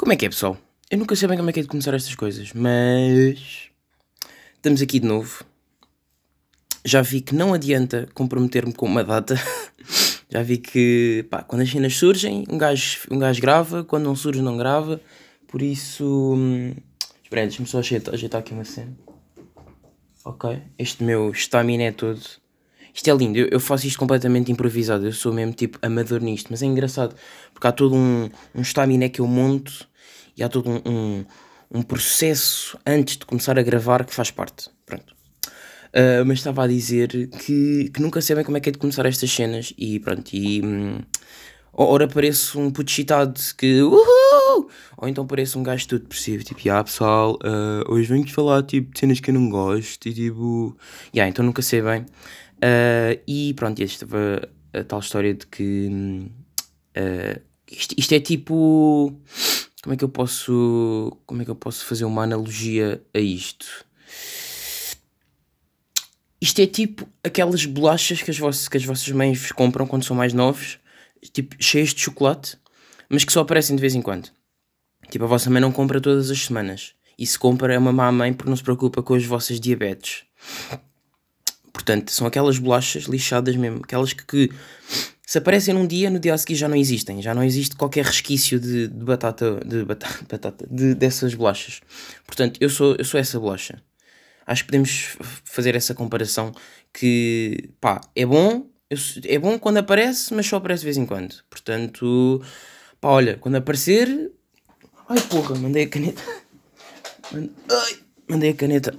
[0.00, 0.56] Como é que é, pessoal?
[0.90, 3.68] Eu nunca sei bem como é que é de começar estas coisas, mas
[4.56, 5.44] estamos aqui de novo.
[6.82, 9.34] Já vi que não adianta comprometer-me com uma data.
[10.30, 14.16] Já vi que, pá, quando as cenas surgem, um gajo, um gajo grava, quando não
[14.16, 14.98] surge, não grava.
[15.46, 16.32] Por isso.
[16.34, 16.74] Hum,
[17.22, 18.96] espera aí, deixa-me só ajeitar, ajeitar aqui uma cena.
[20.24, 20.62] Ok.
[20.78, 22.22] Este meu estamina é todo.
[22.94, 25.04] Isto é lindo, eu, faço isto completamente improvisado.
[25.04, 27.14] Eu sou mesmo tipo amador nisto, mas é engraçado
[27.52, 29.89] porque há todo um, um estaminé que eu monto
[30.36, 31.24] e há todo um, um,
[31.70, 34.70] um, processo antes de começar a gravar que faz parte.
[34.86, 35.14] Pronto.
[35.88, 39.04] Uh, mas estava a dizer que, que nunca sabem como é que é de começar
[39.06, 41.00] estas cenas e pronto, e hum,
[41.72, 44.70] ora parece um puto excitado que uhul!
[44.96, 48.92] ou então parece um gajo todo depressivo, tipo, ah pessoal, uh, hoje venho-te falar tipo,
[48.92, 50.76] de cenas que eu não gosto e tipo,
[51.12, 52.02] yeah, então nunca sei bem.
[52.02, 55.88] Uh, e pronto, esta estava a tal história de que
[56.96, 57.40] uh,
[57.70, 59.16] isto, isto é tipo.
[59.82, 61.16] Como é que eu posso.
[61.26, 63.66] Como é que eu posso fazer uma analogia a isto?
[66.40, 70.16] Isto é tipo aquelas bolachas que as, vossas, que as vossas mães compram quando são
[70.16, 70.78] mais novos,
[71.32, 72.56] tipo cheias de chocolate,
[73.08, 74.30] mas que só aparecem de vez em quando.
[75.10, 76.94] Tipo, a vossa mãe não compra todas as semanas.
[77.18, 80.24] E se compra é uma má mãe porque não se preocupa com as vossas diabetes.
[81.72, 84.50] Portanto, são aquelas bolachas lixadas mesmo, aquelas que, que
[85.30, 88.04] se aparecem num dia, no dia a seguir já não existem, já não existe qualquer
[88.04, 91.80] resquício de, de batata, de batata, batata de, dessas bolachas.
[92.26, 93.80] Portanto, eu sou, eu sou essa bolacha.
[94.44, 96.50] Acho que podemos fazer essa comparação
[96.92, 98.66] que, pá, é bom,
[99.22, 101.36] é bom quando aparece, mas só aparece de vez em quando.
[101.48, 102.42] Portanto,
[103.00, 104.32] pá, olha, quando aparecer,
[105.08, 106.20] ai porra, mandei a caneta.
[107.32, 107.98] Ai,
[108.30, 108.94] mandei a caneta.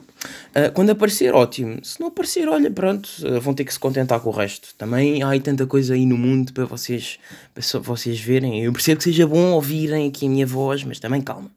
[0.49, 1.83] Uh, quando aparecer, ótimo.
[1.83, 4.75] Se não aparecer, olha, pronto, uh, vão ter que se contentar com o resto.
[4.77, 7.17] Também há aí tanta coisa aí no mundo para vocês,
[7.53, 8.63] para vocês verem.
[8.63, 11.49] Eu percebo que seja bom ouvirem aqui a minha voz, mas também calma.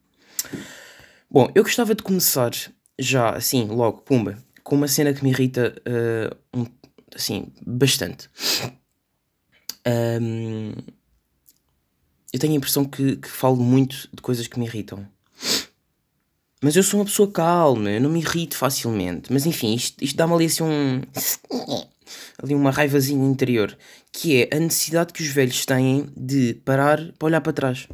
[1.30, 2.52] Bom, eu gostava de começar
[2.98, 6.66] já, assim, logo, pumba, com uma cena que me irrita, uh, um,
[7.14, 8.30] assim, bastante.
[9.86, 10.72] Um,
[12.32, 15.06] eu tenho a impressão que, que falo muito de coisas que me irritam.
[16.64, 19.30] Mas eu sou uma pessoa calma, eu não me irrito facilmente.
[19.30, 21.02] Mas enfim, isto, isto dá-me ali assim um.
[22.42, 23.76] ali uma raivazinha interior.
[24.10, 27.86] Que é a necessidade que os velhos têm de parar para olhar para trás.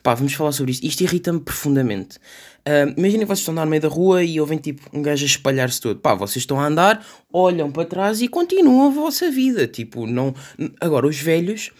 [0.00, 0.86] Pá, vamos falar sobre isto.
[0.86, 2.18] Isto irrita-me profundamente.
[2.64, 5.02] Uh, Imaginem que vocês estão a andar no meio da rua e ouvem tipo um
[5.02, 5.98] gajo a espalhar-se todo.
[5.98, 9.66] Pá, vocês estão a andar, olham para trás e continuam a vossa vida.
[9.66, 10.32] Tipo, não.
[10.80, 11.72] Agora, os velhos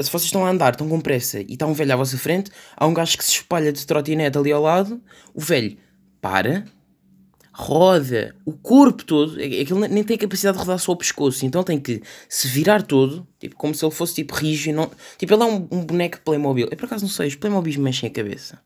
[0.00, 2.50] se vocês estão a andar, estão com pressa e está um velho à vossa frente,
[2.76, 5.00] há um gajo que se espalha de trotinete ali ao lado,
[5.32, 5.76] o velho
[6.20, 6.64] para,
[7.52, 11.62] roda o corpo todo, é aquilo nem tem capacidade de rodar só o pescoço, então
[11.62, 14.90] tem que se virar todo, tipo, como se ele fosse tipo rígido, não...
[15.16, 16.68] tipo, ele é um, um boneco Playmobil.
[16.70, 18.58] Eu por acaso não sei, os Playmobil mexem a cabeça.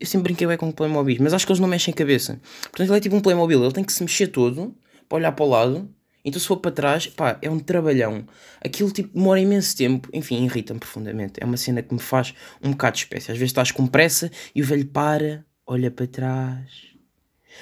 [0.00, 2.40] Eu sempre brinquei bem com Playmobil, mas acho que eles não mexem a cabeça.
[2.62, 4.74] Portanto, ele é tipo um Playmobil, ele tem que se mexer todo
[5.08, 5.90] para olhar para o lado
[6.28, 8.24] então se for para trás, pá, é um trabalhão.
[8.60, 11.34] Aquilo tipo demora imenso tempo, enfim, irrita-me profundamente.
[11.40, 13.32] É uma cena que me faz um bocado de espécie.
[13.32, 16.70] Às vezes estás com pressa e o velho para, olha para trás,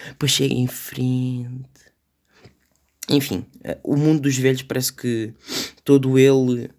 [0.09, 1.67] depois chega em frente.
[3.09, 5.33] Enfim, eh, o mundo dos velhos parece que
[5.85, 6.71] todo ele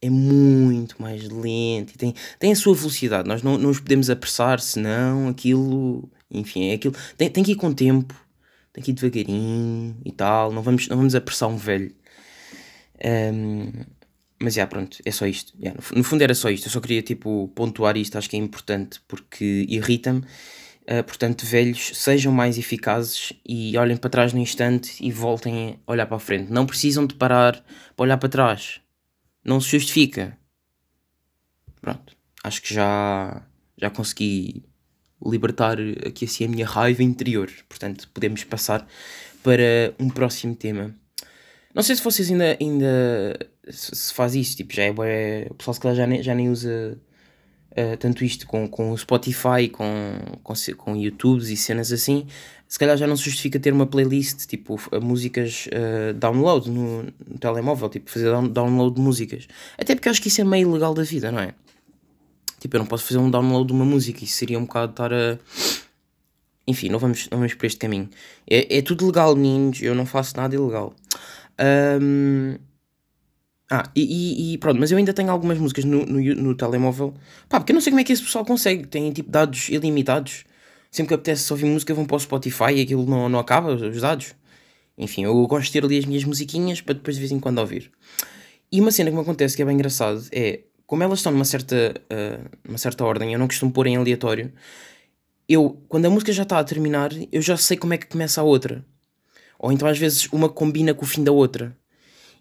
[0.00, 3.28] é muito mais lento e tem, tem a sua velocidade.
[3.28, 6.94] Nós não, não os podemos apressar, senão aquilo, enfim, é aquilo.
[7.16, 8.14] Tem, tem que ir com tempo
[8.86, 11.94] ir devagarinho e tal, não vamos, não vamos apressar um velho.
[13.04, 13.72] Um,
[14.40, 15.52] mas já, pronto, é só isto.
[15.58, 16.66] Yeah, no, no, fundo era só isto.
[16.66, 20.20] Eu só queria tipo pontuar isto, acho que é importante porque irrita-me.
[20.20, 25.92] Uh, portanto, velhos, sejam mais eficazes e olhem para trás no instante e voltem a
[25.92, 26.50] olhar para a frente.
[26.50, 27.62] Não precisam de parar
[27.94, 28.80] para olhar para trás.
[29.44, 30.38] Não se justifica.
[31.80, 33.42] Pronto, acho que já,
[33.76, 34.64] já consegui
[35.24, 37.50] libertar aqui assim a minha raiva interior.
[37.68, 38.86] Portanto, podemos passar
[39.42, 40.94] para um próximo tema.
[41.74, 43.38] Não sei se vocês ainda, ainda
[43.70, 46.98] se faz isso, tipo, já é, o pessoal se calhar já nem, já nem usa
[47.72, 49.84] uh, tanto isto com, com o Spotify, com,
[50.42, 52.26] com, com YouTubes e cenas assim,
[52.66, 57.38] se calhar já não se justifica ter uma playlist, tipo, músicas uh, download no, no,
[57.38, 59.46] telemóvel, tipo, fazer download de músicas.
[59.76, 61.54] Até porque eu acho que isso é meio legal da vida, não é?
[62.58, 65.12] Tipo, eu não posso fazer um download de uma música, isso seria um bocado estar
[65.12, 65.38] a.
[66.66, 68.08] Enfim, não vamos, não vamos por este caminho.
[68.48, 70.94] É, é tudo legal, meninos, eu não faço nada ilegal.
[72.00, 72.56] Um...
[73.70, 77.14] Ah, e, e, pronto, mas eu ainda tenho algumas músicas no, no, no, telemóvel.
[77.48, 78.86] Pá, porque eu não sei como é que esse pessoal consegue.
[78.86, 80.44] Tem tipo dados ilimitados.
[80.90, 84.00] Sempre que apetece ouvir música, vão para o Spotify e aquilo não, não acaba, os
[84.00, 84.34] dados.
[84.96, 87.58] Enfim, eu gosto de ter ali as minhas musiquinhas para depois de vez em quando
[87.58, 87.90] ouvir.
[88.72, 91.44] E uma cena que me acontece que é bem engraçado é como elas estão numa
[91.44, 94.50] certa, uh, numa certa ordem, eu não costumo pôr em aleatório.
[95.46, 98.40] Eu, quando a música já está a terminar, eu já sei como é que começa
[98.40, 98.82] a outra.
[99.58, 101.76] Ou então às vezes uma combina com o fim da outra.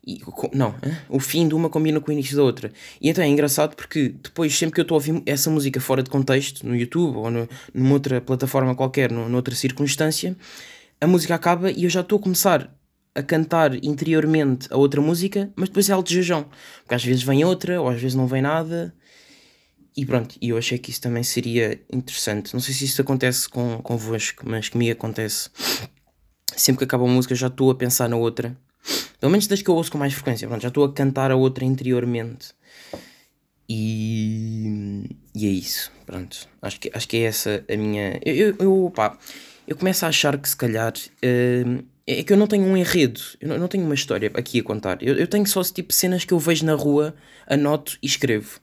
[0.06, 0.22] E,
[0.54, 0.74] não,
[1.10, 2.72] o fim de uma combina com o início da outra.
[3.02, 6.02] E então é engraçado porque depois, sempre que eu estou a ouvir essa música fora
[6.02, 10.38] de contexto, no YouTube ou no, numa outra plataforma qualquer, no, noutra circunstância,
[11.02, 12.74] a música acaba e eu já estou a começar
[13.18, 16.46] a cantar interiormente a outra música, mas depois é alto jejão.
[16.84, 18.94] Porque às vezes vem outra, ou às vezes não vem nada.
[19.96, 22.54] E pronto, e eu achei que isso também seria interessante.
[22.54, 25.50] Não sei se isso acontece com, convosco, mas comigo acontece.
[26.56, 28.56] Sempre que acaba a música já estou a pensar na outra.
[29.20, 30.48] Pelo menos desde que eu ouço com mais frequência.
[30.48, 32.50] Pronto, já estou a cantar a outra interiormente.
[33.68, 35.92] E, e é isso.
[36.06, 36.48] Pronto.
[36.62, 38.20] Acho que, acho que é essa a minha.
[38.24, 38.94] Eu, eu, eu,
[39.68, 40.94] eu começo a achar que se calhar.
[41.26, 44.64] Uh, é que eu não tenho um enredo, eu não tenho uma história aqui a
[44.64, 45.04] contar.
[45.04, 47.14] Eu, eu tenho só tipo cenas que eu vejo na rua,
[47.46, 48.62] anoto e escrevo.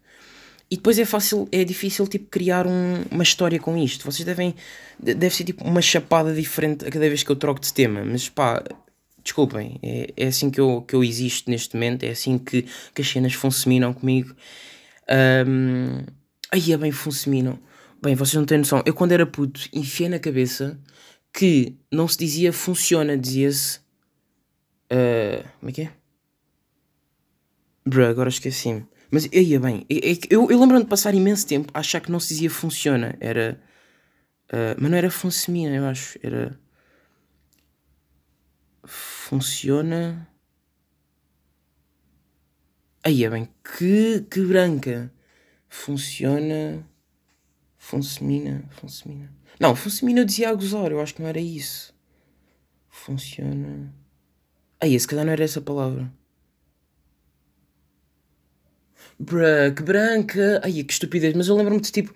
[0.71, 4.11] E depois é fácil, é difícil tipo criar um, uma história com isto.
[4.11, 4.55] Vocês devem
[4.99, 8.31] deve ser tipo uma chapada diferente a cada vez que eu troco de tema, mas
[8.31, 8.65] pá,
[9.23, 13.03] desculpem, é, é assim que eu, que eu existo neste momento, é assim que, que
[13.03, 14.35] as cenas funcionam comigo.
[15.47, 16.03] Um,
[16.51, 17.59] aí é bem funcionam.
[18.03, 18.83] Bem, vocês não têm noção.
[18.87, 20.79] Eu quando era puto enfiei na cabeça
[21.35, 23.81] que não se dizia funciona, dizia-se.
[24.91, 25.93] Uh, como é que é?
[27.85, 28.87] Bruh, agora esqueci-me.
[29.11, 32.11] Mas ia bem, é, é eu, eu lembro-me de passar imenso tempo a achar que
[32.11, 33.17] não se dizia funciona.
[33.21, 33.61] Era.
[34.49, 36.19] Uh, mas não era funcemina, eu acho.
[36.23, 36.59] Era.
[38.85, 40.29] Funciona.
[43.03, 45.13] Aí é bem, que, que branca.
[45.69, 46.87] Funciona.
[47.77, 48.65] Funcemina.
[48.71, 49.31] Funcemina.
[49.59, 51.95] Não, Funcemina eu dizia a gozar, eu acho que não era isso.
[52.89, 53.93] Funciona.
[54.81, 56.11] Aí, se calhar não era essa palavra.
[59.17, 60.61] Que branca.
[60.65, 61.35] Ai, que estupidez.
[61.35, 62.13] Mas eu lembro-me de tipo.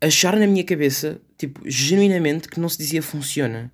[0.00, 3.72] Achar na minha cabeça, tipo, genuinamente, que não se dizia funciona.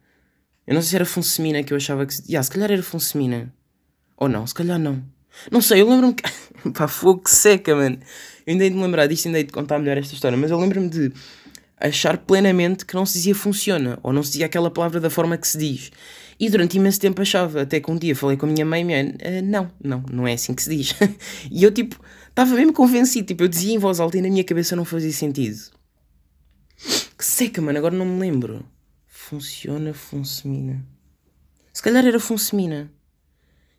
[0.66, 2.22] Eu não sei se era Funcemina que eu achava que se.
[2.28, 3.52] Yeah, se calhar era Funcemina.
[4.16, 5.02] Ou não, se calhar não.
[5.50, 6.22] Não sei, eu lembro-me que.
[6.72, 7.98] Pá, fogo que seca, mano.
[8.46, 10.50] Eu ainda hei de me lembrar disto, ainda hei de contar melhor esta história, mas
[10.50, 11.12] eu lembro-me de
[11.82, 15.36] achar plenamente que não se dizia funciona, ou não se dizia aquela palavra da forma
[15.36, 15.90] que se diz.
[16.38, 19.04] E durante imenso tempo achava, até que um dia falei com a minha mãe, minha
[19.04, 20.94] mãe, ah, não, não, não é assim que se diz.
[21.50, 24.44] e eu tipo, estava mesmo convencido, tipo, eu dizia em voz alta e na minha
[24.44, 25.58] cabeça não fazia sentido.
[27.18, 28.64] Que seca, mano, agora não me lembro.
[29.06, 30.84] Funciona, funcemina.
[31.72, 32.90] Se calhar era funcemina.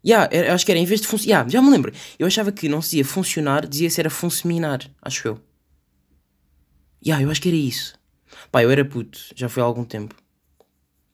[0.06, 1.30] Ya, yeah, acho que era em vez de funcionar.
[1.30, 1.94] Yeah, já me lembro.
[2.20, 5.53] Eu achava que não se dizia funcionar, dizia-se era funceminar, acho eu.
[7.06, 7.96] Yeah, eu acho que era isso.
[8.52, 10.16] Pá, eu era puto, já foi há algum tempo.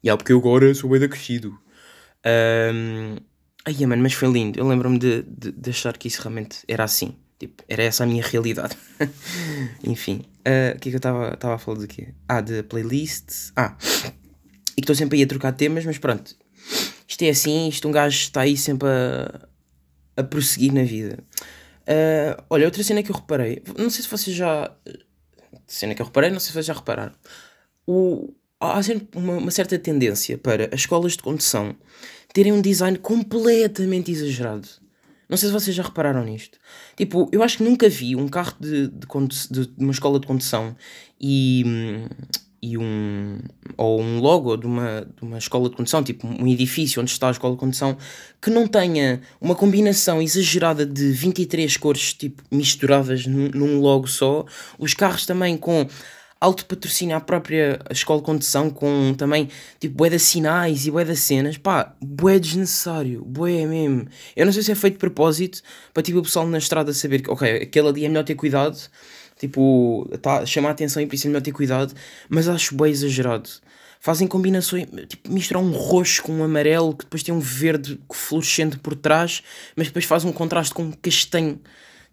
[0.04, 1.58] Yeah, porque eu agora sou bem crescido.
[2.26, 3.18] Um...
[3.66, 4.60] Ai, mano, mas foi lindo.
[4.60, 7.16] Eu lembro-me de, de, de, achar que isso realmente era assim.
[7.38, 8.78] Tipo, era essa a minha realidade.
[9.84, 12.14] Enfim, uh, o que é que eu estava a falar do quê?
[12.28, 13.52] Ah, de playlists.
[13.56, 13.76] Ah,
[14.72, 16.36] e que estou sempre aí a trocar temas, mas pronto.
[17.08, 19.48] Isto é assim, isto um gajo está aí sempre a,
[20.18, 21.24] a prosseguir na vida.
[21.82, 24.72] Uh, olha, outra cena que eu reparei, não sei se vocês já
[25.68, 27.13] cena que eu reparei, não sei se vocês já repararam.
[27.88, 31.75] O, há sempre uma, uma, certa tendência para as escolas de condução
[32.34, 34.68] terem um design completamente exagerado.
[35.28, 36.57] Não sei se vocês já repararam nisto.
[36.96, 39.07] Tipo, eu acho que nunca vi um carro de, de,
[39.51, 40.76] de, de uma escola de condução
[41.21, 41.64] e,
[42.61, 43.39] e um
[43.78, 47.28] ou um logo de uma, de uma escola de condução, tipo um edifício onde está
[47.30, 47.97] a escola de condução,
[48.42, 54.45] que não tenha uma combinação exagerada de 23 cores tipo misturadas num, logo só,
[54.78, 55.87] os carros também com
[56.42, 59.49] alto patrocínio à própria escola de condução, com também
[59.80, 64.07] tipo bué de sinais e bué de cenas, pá, bué desnecessário, bué mesmo.
[64.35, 65.61] Eu não sei se é feito de propósito
[65.94, 68.78] para tipo o pessoal na estrada saber que, ok, aquele ali é melhor ter cuidado
[69.40, 71.94] Tipo, tá, chama a atenção e por isso é melhor ter cuidado,
[72.28, 73.50] mas acho bem exagerado.
[74.02, 78.78] Fazem combinações, tipo, misturar um roxo com um amarelo que depois tem um verde fluorescente
[78.78, 79.42] por trás,
[79.78, 81.60] mas depois faz um contraste com um castanho.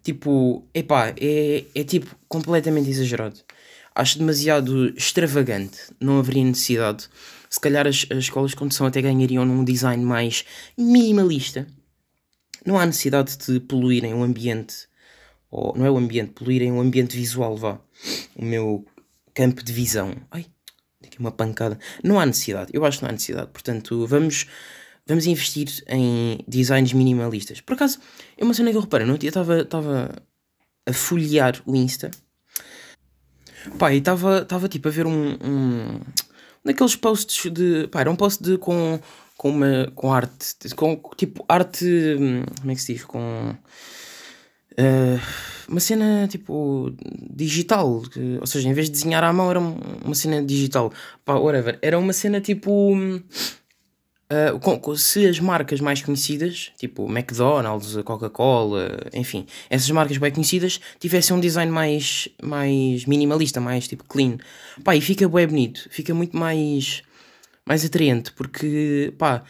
[0.01, 3.39] Tipo, epá, é, é tipo completamente exagerado.
[3.93, 7.09] Acho demasiado extravagante, não haveria necessidade.
[7.49, 10.45] Se calhar as, as escolas de condução até ganhariam num design mais
[10.77, 11.67] minimalista.
[12.65, 14.87] Não há necessidade de poluírem o ambiente
[15.49, 17.79] ou não é o ambiente, poluírem o ambiente visual, vá,
[18.35, 18.85] o meu
[19.33, 20.15] campo de visão.
[20.31, 20.45] Ai,
[21.03, 21.79] aqui uma pancada.
[22.03, 23.49] Não há necessidade, eu acho que não há necessidade.
[23.51, 24.47] Portanto, vamos,
[25.05, 27.61] vamos investir em designs minimalistas.
[27.61, 27.99] Por acaso,
[28.37, 30.15] é uma cena que eu reparei, no dia estava
[30.85, 32.11] a folhear o Insta.
[33.77, 35.99] Pá, e estava tipo a ver um, um
[36.63, 37.87] daqueles posts de.
[37.87, 38.99] Pá, era um post de, com,
[39.37, 40.55] com, uma, com arte.
[40.75, 41.85] Com tipo arte.
[41.85, 43.03] Hum, como é que se diz?
[43.03, 43.55] Com
[44.79, 45.19] Uh,
[45.67, 46.93] uma cena tipo
[47.29, 50.93] digital, que, ou seja, em vez de desenhar à mão era uma cena digital,
[51.25, 52.93] pá, whatever, era uma cena tipo.
[54.29, 60.81] Uh, com, se as marcas mais conhecidas, tipo McDonald's, Coca-Cola, enfim, essas marcas bem conhecidas,
[60.99, 64.37] tivessem um design mais, mais minimalista, mais tipo clean,
[64.83, 67.03] pá, e fica bem bonito, fica muito mais,
[67.65, 69.43] mais atraente, porque, pá,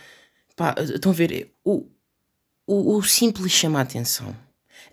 [0.55, 1.87] pá, estão a ver, o,
[2.67, 4.35] o, o simples chama a atenção.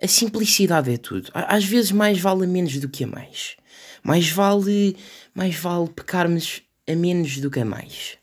[0.05, 1.31] A simplicidade é tudo.
[1.33, 3.57] Às vezes mais vale a menos do que a mais.
[4.03, 4.99] Mais vale,
[5.35, 8.19] mais vale pecarmos a menos do que a mais.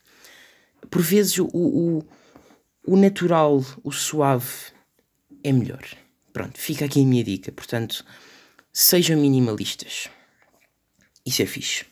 [0.91, 2.03] Por vezes o, o,
[2.85, 4.47] o natural, o suave
[5.43, 5.83] é melhor.
[6.31, 7.51] Pronto, fica aqui a minha dica.
[7.51, 8.05] Portanto,
[8.71, 10.07] sejam minimalistas.
[11.25, 11.85] Isso é fixe.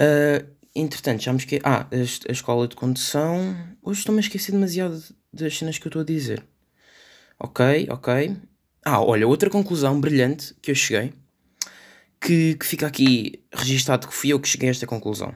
[0.00, 1.60] Uh, entretanto, já me esqueci.
[1.62, 3.54] Ah, a, a, escola de condução.
[3.82, 6.42] Hoje estou-me a esquecer demasiado das cenas que eu estou a dizer.
[7.38, 8.53] Ok, ok.
[8.84, 11.12] Ah, olha, outra conclusão brilhante que eu cheguei.
[12.20, 15.34] Que, que fica aqui registado que fui eu que cheguei a esta conclusão.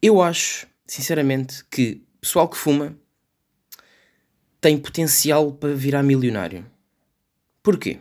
[0.00, 2.96] Eu acho, sinceramente, que pessoal que fuma
[4.60, 6.64] tem potencial para virar milionário.
[7.62, 7.98] Porquê?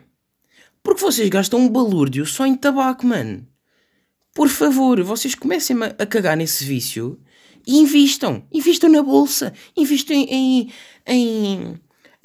[0.82, 3.48] Porque vocês gastam um balúrdio só em tabaco, mano.
[4.34, 7.20] Por favor, vocês comecem a cagar nesse vício
[7.66, 8.46] e invistam.
[8.52, 9.54] Invistam na bolsa.
[9.76, 10.72] Invistam em,
[11.06, 11.80] em,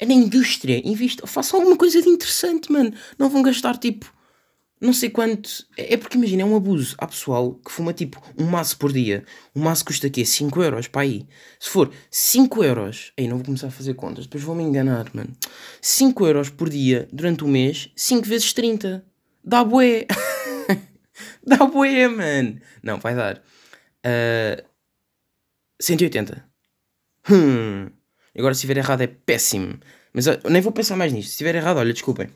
[0.05, 0.81] na indústria.
[0.83, 1.27] Invistam.
[1.27, 2.93] Façam alguma coisa de interessante, mano.
[3.17, 4.13] Não vão gastar tipo.
[4.81, 5.65] Não sei quanto.
[5.77, 6.95] É, é porque imagina, é um abuso.
[6.97, 9.25] Há pessoal que fuma tipo um maço por dia.
[9.53, 11.27] Um maço custa aqui 5 euros para aí.
[11.59, 13.11] Se for 5 euros.
[13.17, 14.25] Aí não vou começar a fazer contas.
[14.25, 15.35] Depois vou me enganar, mano.
[15.81, 17.91] 5 euros por dia durante um mês.
[17.95, 19.05] 5 vezes 30.
[19.43, 20.05] Dá bué.
[21.45, 22.61] Dá bué, mano.
[22.81, 23.43] Não, vai dar.
[24.05, 24.63] Uh,
[25.81, 26.45] 180.
[27.29, 27.98] Hum.
[28.37, 29.79] Agora, se estiver errado, é péssimo.
[30.13, 31.29] Mas eu nem vou pensar mais nisto.
[31.29, 32.29] Se estiver errado, olha, desculpem.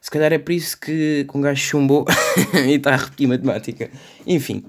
[0.00, 2.06] Se calhar é por isso que, um gajo chumbou
[2.66, 3.90] e está a repetir matemática.
[4.26, 4.64] Enfim,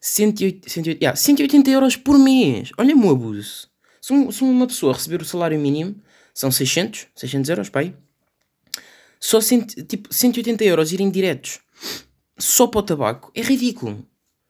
[0.00, 2.70] 180, 180, yeah, 180 euros por mês.
[2.76, 3.68] Olha-me o abuso.
[4.00, 5.94] Se, um, se, uma pessoa receber o salário mínimo,
[6.34, 7.94] são 600, 600 euros, pai.
[9.20, 11.60] Só cento, tipo, 180 euros irem diretos
[12.38, 14.06] só para o tabaco é ridículo.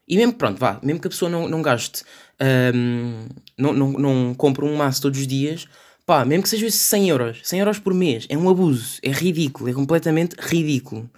[0.07, 2.03] E mesmo, pronto, vá, mesmo que a pessoa não, não gaste,
[2.75, 5.67] um, não, não, não compre um maço todos os dias,
[6.05, 9.71] pá, mesmo que seja 100 euros, 100 euros por mês, é um abuso, é ridículo,
[9.71, 11.11] é completamente ridículo.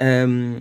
[0.00, 0.58] Um,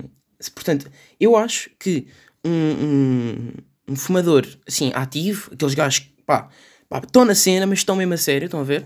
[0.53, 2.08] portanto, eu acho que
[2.43, 3.51] um, um,
[3.89, 6.50] um, fumador, assim, ativo, aqueles gajos, pá,
[6.89, 8.86] pá, estão na cena, mas estão mesmo a sério, estão a ver?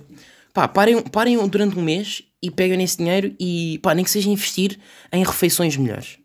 [0.53, 4.29] Pá, parem, parem durante um mês e peguem esse dinheiro e, pá, nem que seja
[4.29, 4.79] investir
[5.11, 6.19] em refeições melhores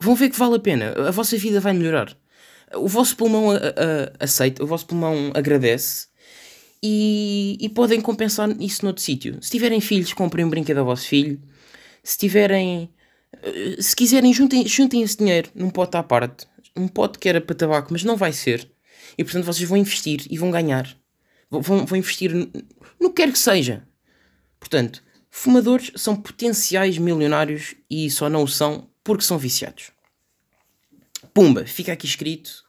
[0.00, 0.94] vão ver que vale a pena.
[1.08, 2.16] A vossa vida vai melhorar.
[2.74, 3.48] O vosso pulmão
[4.18, 6.08] aceita, o vosso pulmão agradece
[6.86, 9.38] e, e podem compensar isso noutro sítio.
[9.40, 11.40] Se tiverem filhos, comprem um brinquedo ao vosso filho.
[12.02, 12.90] Se tiverem.
[13.42, 16.46] Eh, se quiserem, juntem, juntem esse dinheiro num pote à parte.
[16.76, 18.70] Um pote que era para tabaco, mas não vai ser.
[19.16, 20.94] E portanto vocês vão investir e vão ganhar.
[21.50, 22.34] Vão, vão investir
[23.00, 23.86] no que quer que seja.
[24.60, 29.92] Portanto, fumadores são potenciais milionários e só não o são porque são viciados.
[31.32, 32.64] Pumba, fica aqui escrito.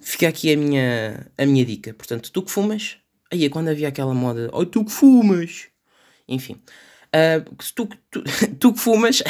[0.00, 1.92] Fica aqui a minha, a minha dica.
[1.92, 2.96] Portanto, tu que fumas,
[3.30, 5.66] aí é quando havia aquela moda, oh, tu que fumas.
[6.26, 6.60] Enfim,
[7.14, 8.22] uh, tu, tu,
[8.58, 9.22] tu que fumas,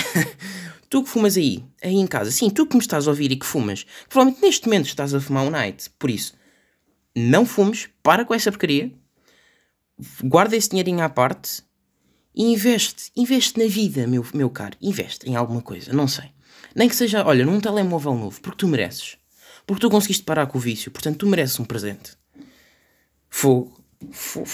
[0.91, 3.37] tu que fumas aí, aí em casa, sim, tu que me estás a ouvir e
[3.37, 6.35] que fumas, provavelmente neste momento estás a fumar um night, por isso,
[7.15, 8.93] não fumes, para com essa porcaria,
[10.25, 11.63] guarda esse dinheirinho à parte
[12.39, 16.27] e investe, investe na vida, meu, meu caro, investe em alguma coisa, não sei.
[16.73, 19.17] Nem que seja, olha, num telemóvel novo, porque tu mereces.
[19.67, 22.13] Porque tu conseguiste parar com o vício, portanto tu mereces um presente.
[23.29, 23.83] Fogo.
[24.13, 24.47] Fogo.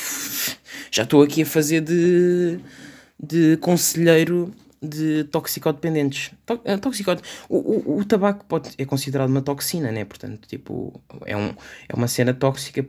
[0.91, 2.59] Já estou aqui a fazer de,
[3.23, 4.51] de conselheiro
[4.81, 6.31] de toxicodependentes.
[6.65, 7.21] Eh, Toxicod...
[7.49, 10.05] O, o, o tabaco pode, é considerado uma toxina, né?
[10.05, 11.55] Portanto, tipo, é, um,
[11.89, 12.87] é uma cena tóxica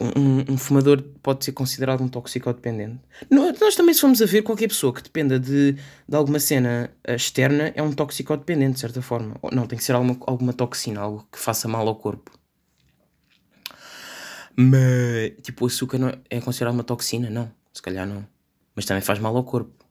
[0.00, 3.00] um, um, fumador pode ser considerado um toxicodependente.
[3.30, 5.72] Nós também, se formos a ver, qualquer pessoa que dependa de,
[6.08, 9.36] de alguma cena externa é um toxicodependente, de certa forma.
[9.52, 12.30] Não, tem que ser alguma, alguma toxina, algo que faça mal ao corpo.
[14.56, 17.30] Mas, tipo, o açúcar não é considerado uma toxina?
[17.30, 18.26] Não, se calhar não.
[18.74, 19.84] Mas também faz mal ao corpo.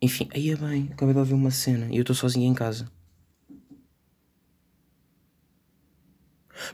[0.00, 2.88] Enfim, aí é bem, acabei de ouvir uma cena e eu estou sozinho em casa.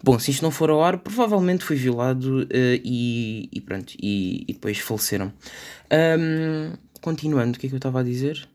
[0.03, 4.45] Bom, se isto não for ao ar, provavelmente foi violado uh, e, e, pronto, e,
[4.49, 5.33] e depois faleceram.
[5.93, 8.49] Um, continuando, o que é que eu estava a dizer?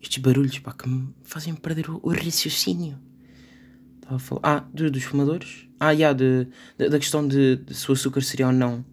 [0.00, 2.98] Estes barulhos pá, que me fazem perder o, o raciocínio.
[3.96, 4.40] Estava a falar.
[4.42, 5.66] Ah, do, dos fumadores?
[5.80, 8.84] Ah, yeah, de, de, da questão de, de se o açúcar seria ou não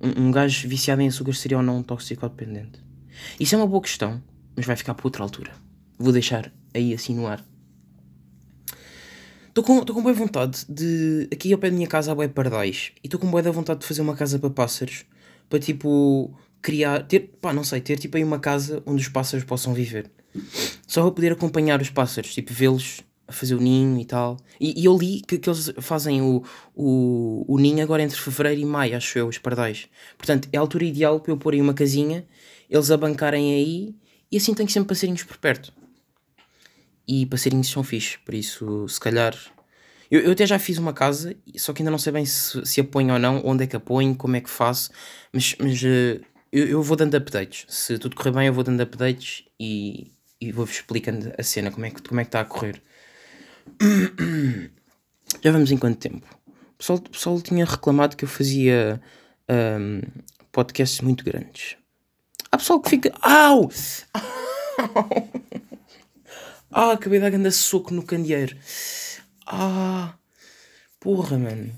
[0.00, 2.80] um, um gajo viciado em açúcar seria ou não um toxicodependente?
[3.40, 4.22] Isso é uma boa questão,
[4.54, 5.52] mas vai ficar para outra altura.
[5.98, 7.44] Vou deixar aí assim no ar.
[9.58, 11.30] Estou com, com boa vontade de.
[11.32, 12.92] Aqui ao pé da minha casa há bué pardais.
[13.02, 15.06] E estou com boa da vontade de fazer uma casa para pássaros.
[15.48, 16.36] Para tipo.
[16.60, 17.04] Criar.
[17.04, 17.20] Ter.
[17.40, 17.80] Pá, não sei.
[17.80, 20.10] Ter tipo aí uma casa onde os pássaros possam viver.
[20.86, 22.34] Só para poder acompanhar os pássaros.
[22.34, 24.36] Tipo, vê-los a fazer o ninho e tal.
[24.60, 26.44] E, e eu li que, que eles fazem o,
[26.74, 29.88] o, o ninho agora entre fevereiro e maio, acho eu, os pardais.
[30.18, 32.26] Portanto, é a altura ideal para eu pôr aí uma casinha,
[32.68, 33.94] eles abancarem aí
[34.30, 35.72] e assim tenho sempre passarinhos por perto.
[37.06, 39.36] E passarinhos são fixe, por isso, se calhar.
[40.10, 42.80] Eu, eu até já fiz uma casa, só que ainda não sei bem se, se
[42.80, 44.90] a ponho ou não, onde é que a ponho, como é que faço,
[45.32, 47.66] mas, mas uh, eu, eu vou dando updates.
[47.68, 51.86] Se tudo correr bem, eu vou dando updates e, e vou-vos explicando a cena, como
[51.86, 52.80] é que, como é está a correr.
[55.42, 56.26] Já vamos em quanto tempo?
[56.74, 59.00] O pessoal, o pessoal tinha reclamado que eu fazia
[59.48, 60.00] um,
[60.52, 61.76] podcasts muito grandes.
[62.50, 63.12] Há pessoal que fica.
[63.20, 63.70] Au!
[66.70, 68.56] Ah, acabei de dar grande soco no candeeiro.
[69.46, 70.14] Ah,
[71.00, 71.72] porra, mano.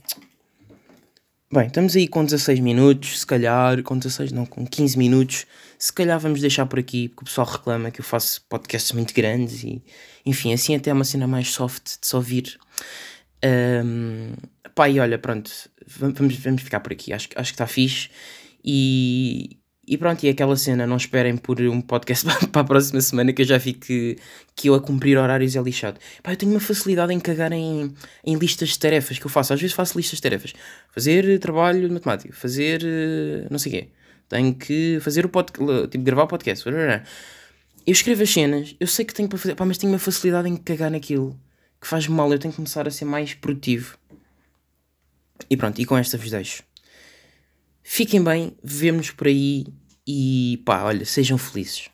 [1.50, 5.46] Bem, estamos aí com 16 minutos, se calhar, com 16 não, com 15 minutos,
[5.78, 9.14] se calhar vamos deixar por aqui, porque o pessoal reclama que eu faço podcasts muito
[9.14, 9.82] grandes e,
[10.26, 12.58] enfim, assim até é uma cena mais soft de se ouvir.
[13.82, 14.34] Um,
[14.74, 15.50] pá, e olha, pronto,
[15.86, 18.10] vamos, vamos ficar por aqui, acho, acho que está fixe
[18.62, 19.57] e,
[19.88, 23.42] e pronto, e aquela cena, não esperem por um podcast para a próxima semana que
[23.42, 24.16] eu já vi que,
[24.54, 25.98] que eu a cumprir horários é lixado.
[26.22, 29.54] Pá, eu tenho uma facilidade em cagar em, em listas de tarefas que eu faço.
[29.54, 30.52] Às vezes faço listas de tarefas.
[30.92, 33.88] Fazer trabalho de matemática, fazer eh, não sei o quê.
[34.28, 36.64] Tenho que fazer o podcast, tipo, gravar o podcast.
[36.68, 40.48] Eu escrevo as cenas, eu sei que tenho para fazer, pá, mas tenho uma facilidade
[40.48, 41.34] em cagar naquilo
[41.80, 42.30] que faz mal.
[42.30, 43.96] Eu tenho que começar a ser mais produtivo.
[45.48, 46.62] E pronto, e com esta vos deixo.
[47.90, 49.66] Fiquem bem, vemo-nos por aí
[50.06, 51.88] e pá, olha, sejam felizes.